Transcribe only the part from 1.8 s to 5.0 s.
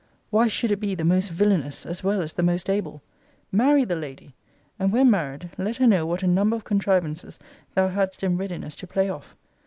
as well as the most able? Marry the lady; and,